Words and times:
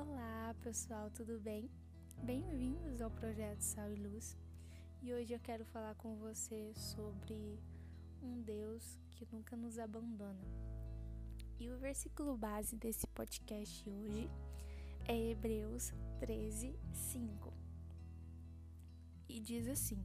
Olá 0.00 0.54
pessoal, 0.62 1.10
tudo 1.10 1.40
bem? 1.40 1.68
Bem-vindos 2.22 3.00
ao 3.02 3.10
projeto 3.10 3.62
Sal 3.62 3.90
e 3.90 3.96
Luz 3.96 4.38
e 5.02 5.12
hoje 5.12 5.34
eu 5.34 5.40
quero 5.40 5.64
falar 5.64 5.96
com 5.96 6.14
você 6.14 6.72
sobre 6.72 7.58
um 8.22 8.40
Deus 8.40 8.96
que 9.10 9.26
nunca 9.32 9.56
nos 9.56 9.76
abandona. 9.76 10.46
E 11.58 11.68
o 11.68 11.76
versículo 11.78 12.36
base 12.36 12.76
desse 12.76 13.08
podcast 13.08 13.90
hoje 13.90 14.30
é 15.04 15.30
Hebreus 15.30 15.92
13, 16.20 16.78
5 16.92 17.52
e 19.28 19.40
diz 19.40 19.66
assim: 19.66 20.00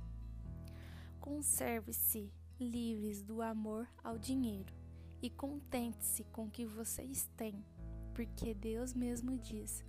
Conserve-se 1.22 2.34
livres 2.60 3.22
do 3.22 3.44
amor 3.44 3.88
ao 4.04 4.18
dinheiro 4.18 4.74
e 5.22 5.30
contente-se 5.30 6.24
com 6.24 6.46
o 6.46 6.52
que 6.52 6.66
vocês 6.66 7.30
têm 7.38 7.64
porque 8.14 8.54
Deus 8.54 8.94
mesmo 8.94 9.38
diz: 9.38 9.84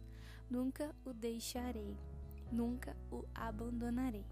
Nunca 0.51 0.95
o 1.05 1.13
deixarei, 1.13 1.97
nunca 2.51 2.97
o 3.11 3.25
abandonarei. 3.35 4.27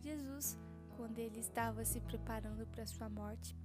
Jesus, 0.00 0.58
quando 0.96 1.18
ele 1.18 1.40
estava 1.40 1.84
se 1.84 2.00
preparando 2.00 2.66
para 2.66 2.86
sua 2.86 3.08
morte, 3.08 3.56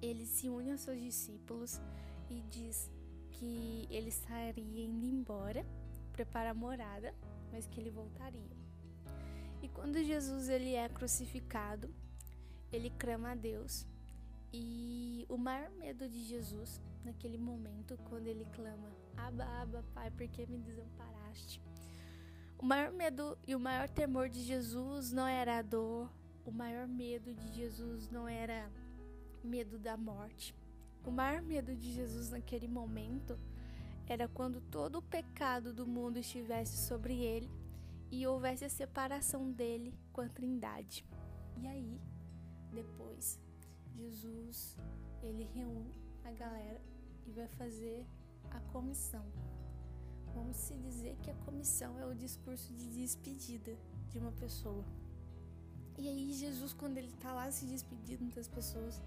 ele 0.00 0.26
se 0.26 0.48
une 0.48 0.70
aos 0.70 0.80
seus 0.80 1.00
discípulos 1.00 1.80
e 2.28 2.42
diz 2.50 2.90
que 3.30 3.86
ele 3.90 4.08
estaria 4.08 4.84
indo 4.84 5.06
embora, 5.06 5.64
preparar 6.12 6.54
morada, 6.54 7.14
mas 7.50 7.66
que 7.66 7.80
ele 7.80 7.90
voltaria. 7.90 8.56
E 9.62 9.68
quando 9.68 10.02
Jesus 10.02 10.48
ele 10.48 10.74
é 10.74 10.88
crucificado, 10.88 11.92
ele 12.70 12.90
clama 12.90 13.32
a 13.32 13.34
Deus 13.34 13.86
e 14.52 15.26
o 15.28 15.36
maior 15.36 15.70
medo 15.70 16.08
de 16.08 16.22
Jesus, 16.22 16.80
naquele 17.04 17.38
momento, 17.38 17.98
quando 18.08 18.26
ele 18.26 18.46
clama: 18.52 18.90
Aba, 19.16 19.44
Aba, 19.60 19.84
Pai, 19.94 20.10
por 20.10 20.26
que 20.28 20.46
me 20.46 20.58
desamparaste? 20.58 21.60
O 22.58 22.64
maior 22.64 22.92
medo 22.92 23.36
e 23.46 23.54
o 23.54 23.60
maior 23.60 23.88
temor 23.88 24.28
de 24.28 24.42
Jesus 24.42 25.12
não 25.12 25.26
era 25.26 25.58
a 25.58 25.62
dor, 25.62 26.10
o 26.44 26.50
maior 26.50 26.86
medo 26.86 27.34
de 27.34 27.52
Jesus 27.52 28.10
não 28.10 28.26
era 28.26 28.70
medo 29.42 29.78
da 29.78 29.96
morte. 29.96 30.54
O 31.04 31.10
maior 31.10 31.42
medo 31.42 31.76
de 31.76 31.92
Jesus 31.92 32.30
naquele 32.30 32.66
momento 32.66 33.38
era 34.06 34.26
quando 34.26 34.60
todo 34.60 34.98
o 34.98 35.02
pecado 35.02 35.72
do 35.72 35.86
mundo 35.86 36.18
estivesse 36.18 36.86
sobre 36.86 37.18
ele 37.22 37.50
e 38.10 38.26
houvesse 38.26 38.64
a 38.64 38.70
separação 38.70 39.50
dele 39.50 39.94
com 40.12 40.20
a 40.20 40.28
Trindade. 40.28 41.04
E 41.58 41.66
aí, 41.66 42.00
depois, 42.72 43.40
Jesus 43.94 44.76
ele 45.22 45.44
reúne 45.54 45.94
a 46.24 46.32
galera 46.32 46.93
e 47.26 47.32
vai 47.32 47.48
fazer 47.48 48.06
a 48.50 48.60
comissão. 48.72 49.24
Vamos 50.34 50.56
se 50.56 50.74
dizer 50.74 51.16
que 51.22 51.30
a 51.30 51.34
comissão 51.46 51.98
é 51.98 52.06
o 52.06 52.14
discurso 52.14 52.72
de 52.74 52.88
despedida 52.88 53.76
de 54.08 54.18
uma 54.18 54.32
pessoa. 54.32 54.84
E 55.96 56.08
aí 56.08 56.32
Jesus, 56.32 56.72
quando 56.72 56.98
ele 56.98 57.08
está 57.08 57.32
lá 57.32 57.50
se 57.50 57.66
despedindo 57.66 58.34
das 58.34 58.48
pessoas, 58.48 59.00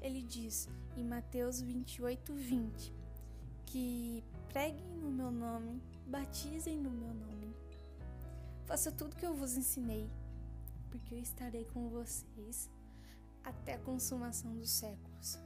ele 0.00 0.22
diz 0.22 0.68
em 0.96 1.04
Mateus 1.04 1.60
28, 1.60 2.34
20 2.34 2.92
que 3.66 4.24
preguem 4.48 4.96
no 4.98 5.10
meu 5.10 5.30
nome, 5.30 5.82
batizem 6.06 6.78
no 6.78 6.90
meu 6.90 7.12
nome, 7.12 7.54
faça 8.64 8.90
tudo 8.90 9.16
que 9.16 9.26
eu 9.26 9.34
vos 9.34 9.56
ensinei, 9.56 10.08
porque 10.90 11.14
eu 11.14 11.18
estarei 11.18 11.64
com 11.64 11.88
vocês 11.88 12.70
até 13.44 13.74
a 13.74 13.78
consumação 13.78 14.56
dos 14.56 14.70
séculos. 14.70 15.38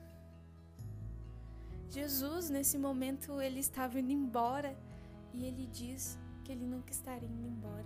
Jesus, 1.90 2.48
nesse 2.48 2.78
momento, 2.78 3.40
ele 3.40 3.58
estava 3.58 3.98
indo 3.98 4.12
embora 4.12 4.76
e 5.32 5.44
ele 5.44 5.66
diz 5.66 6.16
que 6.44 6.52
ele 6.52 6.64
nunca 6.64 6.92
estaria 6.92 7.28
indo 7.28 7.48
embora. 7.48 7.84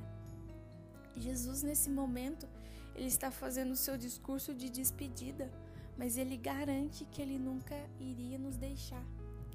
Jesus, 1.17 1.63
nesse 1.63 1.89
momento, 1.89 2.47
ele 2.95 3.07
está 3.07 3.31
fazendo 3.31 3.73
o 3.73 3.77
seu 3.77 3.97
discurso 3.97 4.55
de 4.55 4.69
despedida, 4.69 5.51
mas 5.97 6.19
ele 6.19 6.37
garante 6.37 7.07
que 7.07 7.23
ele 7.23 7.39
nunca 7.39 7.75
iria 7.99 8.39
nos 8.39 8.59
deixar, 8.59 9.03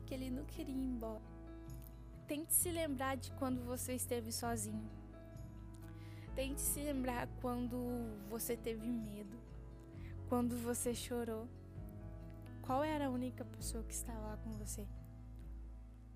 que 0.03 0.16
ele 0.16 0.31
nunca 0.31 0.59
iria 0.59 0.73
embora. 0.73 1.22
Tente 2.28 2.52
se 2.52 2.72
lembrar 2.72 3.18
de 3.18 3.31
quando 3.34 3.63
você 3.63 3.94
esteve 3.94 4.31
sozinho. 4.31 4.90
Tente 6.34 6.62
se 6.62 6.79
lembrar 6.79 7.28
quando 7.40 7.78
você 8.28 8.57
teve 8.57 8.88
medo, 8.88 9.38
quando 10.28 10.56
você 10.57 10.94
chorou, 10.96 11.47
qual 12.69 12.84
era 12.84 13.07
a 13.07 13.09
única 13.09 13.44
pessoa 13.44 13.84
que 13.84 13.96
estava 13.96 14.19
lá 14.19 14.38
com 14.38 14.52
você? 14.52 14.88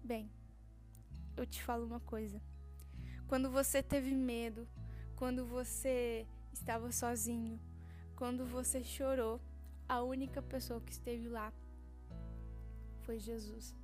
Bem, 0.03 0.29
eu 1.35 1.47
te 1.47 1.63
falo 1.63 1.83
uma 1.83 1.99
coisa. 1.99 2.39
Quando 3.27 3.49
você 3.49 3.81
teve 3.81 4.13
medo, 4.13 4.67
quando 5.15 5.47
você 5.47 6.27
estava 6.51 6.91
sozinho, 6.91 7.59
quando 8.15 8.45
você 8.45 8.83
chorou, 8.83 9.41
a 9.89 10.03
única 10.03 10.43
pessoa 10.43 10.79
que 10.79 10.91
esteve 10.91 11.27
lá 11.27 11.51
foi 13.01 13.17
Jesus. 13.17 13.75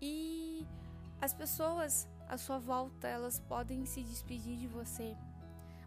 E 0.00 0.66
as 1.20 1.34
pessoas 1.34 2.08
à 2.30 2.38
sua 2.38 2.58
volta, 2.58 3.08
elas 3.08 3.40
podem 3.40 3.84
se 3.84 4.02
despedir 4.02 4.56
de 4.56 4.68
você, 4.68 5.14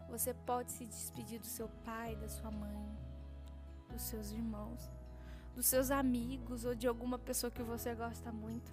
você 0.08 0.32
pode 0.32 0.70
se 0.70 0.86
despedir 0.86 1.40
do 1.40 1.46
seu 1.46 1.68
pai, 1.84 2.14
da 2.14 2.28
sua 2.28 2.52
mãe, 2.52 2.96
dos 3.90 4.02
seus 4.02 4.30
irmãos, 4.30 4.88
dos 5.54 5.66
seus 5.66 5.90
amigos 5.90 6.64
ou 6.64 6.74
de 6.74 6.86
alguma 6.86 7.18
pessoa 7.18 7.50
que 7.50 7.62
você 7.62 7.94
gosta 7.94 8.30
muito. 8.32 8.72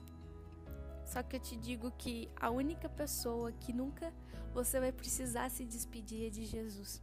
Só 1.06 1.24
que 1.24 1.36
eu 1.36 1.40
te 1.40 1.56
digo 1.56 1.92
que 1.92 2.30
a 2.36 2.50
única 2.50 2.90
pessoa 2.90 3.52
que 3.52 3.72
nunca 3.72 4.14
você 4.54 4.80
vai 4.80 4.92
precisar 4.92 5.50
se 5.50 5.66
despedir 5.66 6.28
é 6.28 6.30
de 6.30 6.46
Jesus. 6.46 7.02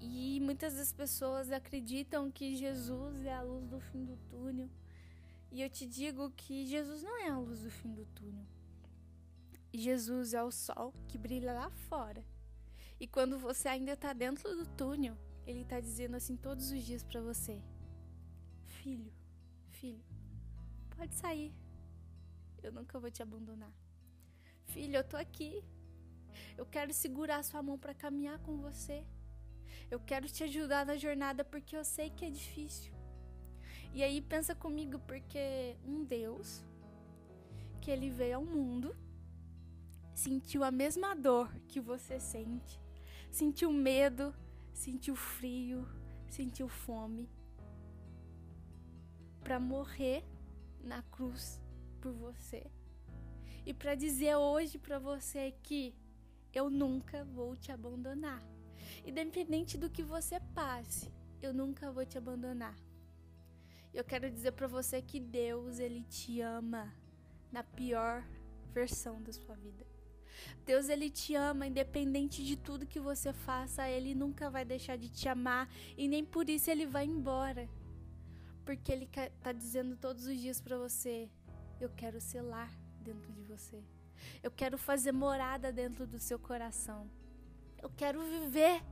E 0.00 0.40
muitas 0.40 0.74
das 0.74 0.92
pessoas 0.92 1.52
acreditam 1.52 2.30
que 2.30 2.56
Jesus 2.56 3.24
é 3.24 3.32
a 3.32 3.42
luz 3.42 3.68
do 3.68 3.80
fim 3.80 4.04
do 4.04 4.16
túnel. 4.28 4.68
E 5.50 5.62
eu 5.62 5.70
te 5.70 5.86
digo 5.86 6.30
que 6.32 6.66
Jesus 6.66 7.02
não 7.02 7.20
é 7.20 7.28
a 7.28 7.38
luz 7.38 7.60
do 7.60 7.70
fim 7.70 7.92
do 7.92 8.04
túnel. 8.06 8.46
Jesus 9.72 10.34
é 10.34 10.42
o 10.42 10.50
sol 10.50 10.92
que 11.06 11.16
brilha 11.16 11.52
lá 11.52 11.70
fora 11.70 12.24
e 13.02 13.06
quando 13.08 13.36
você 13.36 13.66
ainda 13.66 13.94
está 13.94 14.12
dentro 14.12 14.48
do 14.54 14.64
túnel, 14.64 15.18
ele 15.44 15.62
está 15.62 15.80
dizendo 15.80 16.14
assim 16.14 16.36
todos 16.36 16.70
os 16.70 16.84
dias 16.84 17.02
para 17.02 17.20
você: 17.20 17.60
Filho, 18.82 19.12
filho, 19.70 20.04
pode 20.96 21.14
sair. 21.14 21.54
Eu 22.62 22.72
nunca 22.72 22.98
vou 22.98 23.10
te 23.10 23.22
abandonar. 23.22 23.72
Filho, 24.64 24.96
eu 24.96 25.04
tô 25.04 25.16
aqui. 25.16 25.62
Eu 26.56 26.66
quero 26.66 26.92
segurar 26.92 27.44
sua 27.44 27.62
mão 27.62 27.78
para 27.78 27.94
caminhar 27.94 28.38
com 28.40 28.56
você. 28.56 29.04
Eu 29.90 30.00
quero 30.00 30.26
te 30.26 30.42
ajudar 30.44 30.84
na 30.84 30.96
jornada 30.96 31.44
porque 31.44 31.76
eu 31.76 31.84
sei 31.84 32.10
que 32.10 32.24
é 32.24 32.30
difícil. 32.30 32.92
E 33.94 34.02
aí 34.02 34.20
pensa 34.20 34.54
comigo 34.54 34.98
porque 35.00 35.76
um 35.84 36.02
Deus 36.04 36.64
que 37.80 37.90
ele 37.90 38.10
veio 38.10 38.36
ao 38.36 38.44
mundo 38.44 38.96
sentiu 40.12 40.64
a 40.64 40.70
mesma 40.70 41.14
dor 41.14 41.54
que 41.68 41.80
você 41.80 42.18
sente 42.18 42.80
sentiu 43.30 43.72
medo, 43.72 44.34
sentiu 44.74 45.16
frio, 45.16 45.88
sentiu 46.28 46.68
fome 46.68 47.30
para 49.42 49.58
morrer 49.58 50.24
na 50.82 51.02
cruz 51.02 51.60
por 52.00 52.12
você 52.12 52.70
e 53.64 53.72
para 53.72 53.94
dizer 53.94 54.36
hoje 54.36 54.78
para 54.78 54.98
você 54.98 55.54
que 55.62 55.94
eu 56.52 56.68
nunca 56.68 57.24
vou 57.24 57.56
te 57.56 57.70
abandonar. 57.70 58.42
Independente 59.04 59.78
do 59.78 59.88
que 59.88 60.02
você 60.02 60.40
passe, 60.54 61.12
eu 61.40 61.52
nunca 61.54 61.90
vou 61.90 62.04
te 62.04 62.18
abandonar. 62.18 62.76
Eu 63.94 64.04
quero 64.04 64.30
dizer 64.30 64.52
para 64.52 64.66
você 64.66 65.00
que 65.00 65.20
Deus 65.20 65.78
ele 65.78 66.02
te 66.02 66.40
ama 66.40 66.92
na 67.50 67.62
pior 67.62 68.24
versão 68.72 69.22
da 69.22 69.32
sua 69.32 69.54
vida. 69.54 69.86
Deus 70.64 70.88
ele 70.88 71.10
te 71.10 71.34
ama 71.34 71.66
independente 71.66 72.42
de 72.44 72.56
tudo 72.56 72.86
que 72.86 72.98
você 72.98 73.32
faça, 73.32 73.88
ele 73.88 74.14
nunca 74.14 74.50
vai 74.50 74.64
deixar 74.64 74.96
de 74.96 75.08
te 75.08 75.28
amar 75.28 75.68
e 75.96 76.08
nem 76.08 76.24
por 76.24 76.48
isso 76.48 76.70
ele 76.70 76.86
vai 76.86 77.04
embora. 77.04 77.68
Porque 78.64 78.92
ele 78.92 79.08
tá 79.42 79.52
dizendo 79.52 79.96
todos 79.96 80.26
os 80.26 80.38
dias 80.38 80.60
para 80.60 80.78
você: 80.78 81.28
eu 81.80 81.90
quero 81.90 82.20
selar 82.20 82.70
dentro 83.00 83.32
de 83.32 83.42
você. 83.42 83.82
Eu 84.42 84.50
quero 84.50 84.78
fazer 84.78 85.12
morada 85.12 85.72
dentro 85.72 86.06
do 86.06 86.18
seu 86.18 86.38
coração. 86.38 87.10
Eu 87.82 87.90
quero 87.90 88.22
viver 88.22 88.82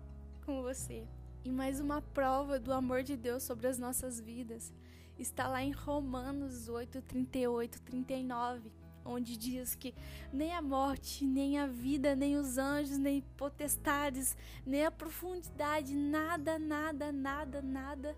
com 0.44 0.62
você. 0.62 1.06
E 1.44 1.50
mais 1.50 1.80
uma 1.80 2.02
prova 2.02 2.58
do 2.58 2.72
amor 2.72 3.02
de 3.02 3.16
Deus 3.16 3.44
sobre 3.44 3.68
as 3.68 3.78
nossas 3.78 4.20
vidas 4.20 4.74
está 5.16 5.46
lá 5.46 5.62
em 5.62 5.70
Romanos 5.70 6.68
8, 6.68 7.02
38, 7.02 7.80
39 7.82 8.72
onde 9.02 9.36
diz 9.36 9.74
que 9.74 9.94
nem 10.32 10.54
a 10.54 10.60
morte, 10.60 11.24
nem 11.24 11.58
a 11.58 11.66
vida, 11.66 12.14
nem 12.14 12.36
os 12.36 12.58
anjos, 12.58 12.98
nem 12.98 13.22
potestades, 13.36 14.36
nem 14.64 14.84
a 14.84 14.90
profundidade, 14.90 15.94
nada, 15.96 16.58
nada, 16.58 17.10
nada, 17.10 17.62
nada 17.62 18.16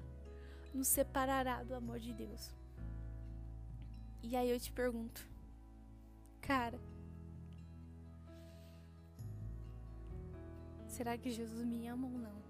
nos 0.73 0.89
separará 0.89 1.63
do 1.63 1.75
amor 1.75 1.99
de 1.99 2.13
Deus. 2.13 2.55
E 4.23 4.37
aí 4.37 4.51
eu 4.51 4.59
te 4.59 4.73
pergunto: 4.73 5.27
Cara, 6.41 6.79
será 10.87 11.19
que 11.19 11.31
Jesus 11.31 11.65
me 11.65 11.87
ama 11.87 12.07
ou 12.07 12.19
não? 12.19 12.43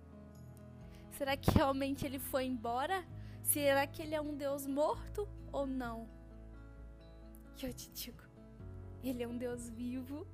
Será 1.12 1.36
que 1.36 1.50
realmente 1.50 2.04
ele 2.04 2.18
foi 2.18 2.44
embora? 2.46 3.04
Será 3.42 3.86
que 3.86 4.02
ele 4.02 4.14
é 4.14 4.20
um 4.20 4.36
Deus 4.36 4.66
morto 4.66 5.28
ou 5.50 5.66
não? 5.66 6.08
Que 7.56 7.66
eu 7.66 7.72
te 7.72 7.90
digo, 7.90 8.22
ele 9.02 9.22
é 9.22 9.28
um 9.28 9.36
Deus 9.36 9.68
vivo 9.68 10.26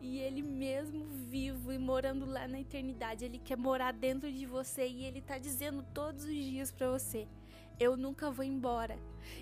e 0.00 0.18
ele 0.18 0.42
mesmo 0.42 1.06
vivo 1.28 1.72
e 1.72 1.78
morando 1.78 2.24
lá 2.24 2.48
na 2.48 2.60
eternidade, 2.60 3.24
ele 3.24 3.38
quer 3.38 3.56
morar 3.56 3.92
dentro 3.92 4.32
de 4.32 4.46
você 4.46 4.86
e 4.86 5.04
ele 5.04 5.20
tá 5.20 5.38
dizendo 5.38 5.84
todos 5.94 6.24
os 6.24 6.34
dias 6.34 6.70
para 6.70 6.90
você: 6.90 7.28
eu 7.80 7.96
nunca 7.96 8.30
vou 8.30 8.44
embora. 8.44 8.98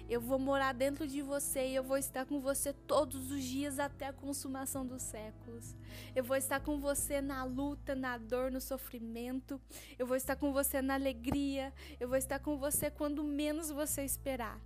Eu 0.08 0.20
vou 0.20 0.38
morar 0.38 0.72
dentro 0.72 1.08
de 1.08 1.20
você 1.20 1.69
e 1.69 1.75
eu 1.75 1.82
vou 1.82 1.98
estar 1.98 2.25
com 2.25 2.40
você 2.40 2.72
todos 2.72 3.32
os 3.32 3.42
dias 3.42 3.80
até 3.80 4.06
a 4.06 4.12
consumação 4.12 4.86
dos 4.86 5.02
séculos. 5.02 5.75
Eu 6.14 6.22
vou 6.22 6.36
estar 6.36 6.60
com 6.60 6.78
você 6.78 7.20
na 7.20 7.42
luta, 7.42 7.96
na 7.96 8.16
dor, 8.16 8.52
no 8.52 8.60
sofrimento. 8.60 9.60
Eu 9.98 10.06
vou 10.06 10.16
estar 10.16 10.36
com 10.36 10.52
você 10.52 10.81
na 10.81 10.94
alegria. 10.94 11.72
Eu 11.98 12.08
vou 12.08 12.16
estar 12.16 12.38
com 12.38 12.56
você 12.56 12.88
quando 12.90 13.24
menos 13.24 13.70
você 13.70 14.04
esperar. 14.04 14.60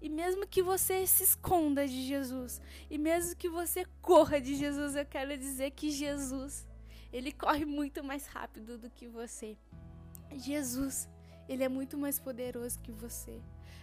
E 0.00 0.08
mesmo 0.08 0.46
que 0.46 0.62
você 0.62 1.06
se 1.06 1.22
esconda 1.22 1.86
de 1.86 2.02
Jesus, 2.06 2.60
e 2.88 2.96
mesmo 2.96 3.36
que 3.36 3.48
você 3.48 3.84
corra 4.00 4.40
de 4.40 4.54
Jesus, 4.56 4.96
eu 4.96 5.04
quero 5.04 5.36
dizer 5.36 5.70
que 5.72 5.90
Jesus, 5.90 6.66
ele 7.12 7.32
corre 7.32 7.64
muito 7.64 8.02
mais 8.02 8.26
rápido 8.26 8.78
do 8.78 8.88
que 8.90 9.06
você. 9.06 9.58
Jesus, 10.36 11.08
ele 11.48 11.64
é 11.64 11.68
muito 11.68 11.98
mais 11.98 12.18
poderoso 12.18 12.78
que 12.80 12.92
você. 12.92 13.40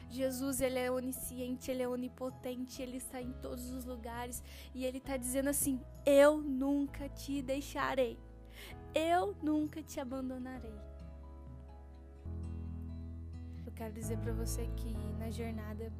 Jesus, 0.09 0.61
ele 0.61 0.79
é 0.79 0.89
onisciente, 0.89 1.69
ele 1.69 1.83
é 1.83 1.87
onipotente, 1.87 2.81
ele 2.81 2.97
está 2.97 3.21
em 3.21 3.33
todos 3.33 3.69
os 3.71 3.85
lugares 3.85 4.41
e 4.73 4.85
ele 4.85 4.99
está 4.99 5.17
dizendo 5.17 5.49
assim: 5.49 5.81
Eu 6.05 6.37
nunca 6.37 7.09
te 7.09 7.41
deixarei, 7.41 8.17
eu 8.95 9.35
nunca 9.43 9.83
te 9.83 9.99
abandonarei. 9.99 10.73
Quero 13.77 13.93
dizer 13.93 14.17
para 14.17 14.33
você 14.33 14.67
que 14.75 14.91
na 15.19 15.29
jornada 15.29 15.93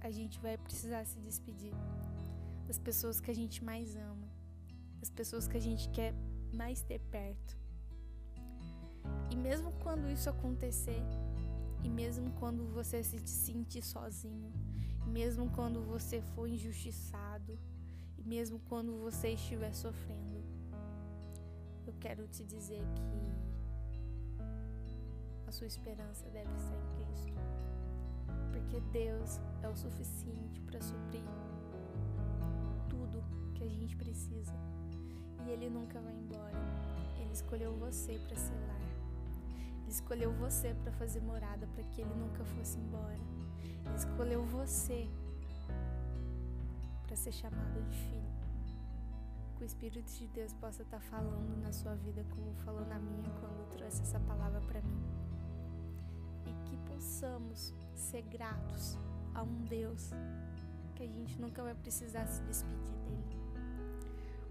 a 0.00 0.10
gente 0.10 0.40
vai 0.40 0.56
precisar 0.56 1.04
se 1.04 1.20
despedir 1.20 1.74
das 2.66 2.78
pessoas 2.78 3.20
que 3.20 3.30
a 3.30 3.34
gente 3.34 3.62
mais 3.62 3.94
ama, 3.94 4.26
das 4.98 5.10
pessoas 5.10 5.46
que 5.46 5.58
a 5.58 5.60
gente 5.60 5.86
quer 5.90 6.14
mais 6.50 6.80
ter 6.80 6.98
perto. 6.98 7.58
E 9.30 9.36
mesmo 9.36 9.70
quando 9.82 10.08
isso 10.08 10.30
acontecer, 10.30 11.02
e 11.84 11.90
mesmo 11.90 12.32
quando 12.40 12.66
você 12.72 13.02
se 13.02 13.18
sentir 13.26 13.82
sozinho, 13.82 14.50
e 15.06 15.10
mesmo 15.10 15.50
quando 15.50 15.82
você 15.82 16.22
for 16.22 16.48
injustiçado, 16.48 17.58
e 18.16 18.22
mesmo 18.22 18.60
quando 18.60 18.98
você 18.98 19.34
estiver 19.34 19.74
sofrendo, 19.74 20.42
eu 21.86 21.92
quero 22.00 22.26
te 22.28 22.46
dizer 22.46 22.80
que 22.94 23.47
a 25.48 25.52
sua 25.52 25.66
esperança 25.66 26.28
deve 26.30 26.54
estar 26.54 26.76
em 26.76 27.04
Cristo 27.04 27.38
porque 28.68 28.80
Deus 28.92 29.40
é 29.62 29.68
o 29.68 29.74
suficiente 29.74 30.60
para 30.60 30.78
suprir 30.82 31.22
tudo 32.88 33.24
que 33.54 33.64
a 33.64 33.68
gente 33.68 33.96
precisa. 33.96 34.52
E 35.46 35.50
Ele 35.50 35.70
nunca 35.70 35.98
vai 36.00 36.12
embora. 36.12 36.58
Ele 37.18 37.32
escolheu 37.32 37.72
você 37.76 38.18
para 38.18 38.36
ser 38.36 38.54
lar. 38.66 38.80
Ele 39.80 39.90
escolheu 39.90 40.32
você 40.32 40.74
para 40.74 40.92
fazer 40.92 41.20
morada 41.20 41.66
para 41.68 41.82
que 41.84 42.02
Ele 42.02 42.14
nunca 42.14 42.44
fosse 42.44 42.78
embora. 42.78 43.18
Ele 43.86 43.96
escolheu 43.96 44.44
você 44.44 45.08
para 47.06 47.16
ser 47.16 47.32
chamado 47.32 47.82
de 47.88 47.96
filho. 47.96 48.28
Que 49.56 49.64
o 49.64 49.66
Espírito 49.66 50.12
de 50.12 50.26
Deus 50.28 50.52
possa 50.52 50.82
estar 50.82 50.98
tá 50.98 51.04
falando 51.04 51.56
na 51.62 51.72
sua 51.72 51.94
vida 51.94 52.22
como 52.30 52.54
falou 52.66 52.84
na 52.86 52.98
minha 52.98 53.30
quando 53.40 53.66
trouxe 53.70 54.02
essa 54.02 54.20
palavra 54.20 54.60
para 54.60 54.82
mim. 54.82 55.27
E 56.48 56.68
que 56.68 56.76
possamos 56.92 57.74
ser 57.94 58.22
gratos 58.22 58.98
a 59.34 59.42
um 59.42 59.64
Deus 59.66 60.10
que 60.94 61.02
a 61.02 61.06
gente 61.06 61.40
nunca 61.40 61.62
vai 61.62 61.74
precisar 61.74 62.26
se 62.26 62.42
despedir 62.42 62.96
dele. 63.04 63.36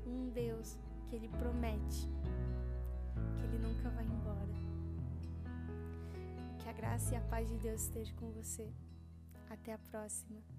Um 0.06 0.30
Deus 0.30 0.78
que 1.10 1.16
ele 1.16 1.28
promete 1.30 2.10
que 3.38 3.44
ele 3.44 3.60
nunca 3.60 3.90
vai 3.90 4.06
embora. 4.06 4.48
Que 6.60 6.70
a 6.70 6.74
graça 6.74 7.14
e 7.14 7.18
a 7.18 7.22
paz 7.22 7.48
de 7.50 7.58
Deus 7.58 7.82
estejam 7.82 8.16
com 8.16 8.32
você. 8.32 8.72
Até 9.50 9.74
a 9.74 9.78
próxima. 9.78 10.57